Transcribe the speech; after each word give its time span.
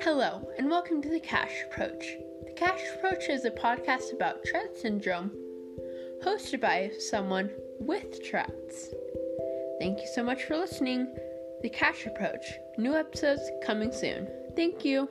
Hello, 0.00 0.48
and 0.58 0.68
welcome 0.70 1.00
to 1.02 1.08
the 1.08 1.20
Cash 1.20 1.64
Approach. 1.70 2.16
The 2.44 2.52
Cash 2.56 2.80
Approach 2.94 3.28
is 3.28 3.44
a 3.44 3.50
podcast 3.50 4.12
about 4.12 4.44
Tourette 4.44 4.76
syndrome, 4.76 5.30
hosted 6.22 6.60
by 6.60 6.90
someone 6.98 7.50
with 7.80 8.22
Tourette's. 8.22 8.94
Thank 9.78 10.00
you 10.00 10.06
so 10.14 10.22
much 10.22 10.44
for 10.44 10.56
listening. 10.56 11.14
The 11.62 11.70
Cash 11.70 12.06
Approach. 12.06 12.44
New 12.76 12.94
episodes 12.94 13.50
coming 13.64 13.92
soon. 13.92 14.28
Thank 14.56 14.84
you. 14.84 15.08